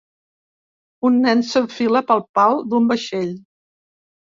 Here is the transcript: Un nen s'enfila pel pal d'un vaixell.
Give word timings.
Un 1.09 1.19
nen 1.25 1.43
s'enfila 1.51 2.03
pel 2.09 2.25
pal 2.41 2.59
d'un 2.73 2.91
vaixell. 2.95 3.33